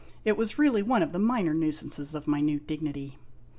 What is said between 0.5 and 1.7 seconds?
really one of the minor